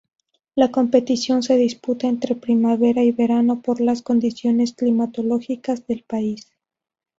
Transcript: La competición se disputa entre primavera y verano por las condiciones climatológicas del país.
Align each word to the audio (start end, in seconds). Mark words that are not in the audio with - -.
La 0.55 0.71
competición 0.71 1.43
se 1.43 1.57
disputa 1.57 2.07
entre 2.07 2.33
primavera 2.33 3.03
y 3.03 3.11
verano 3.11 3.61
por 3.61 3.79
las 3.79 4.01
condiciones 4.01 4.73
climatológicas 4.73 5.85
del 5.85 6.01
país. 6.01 6.51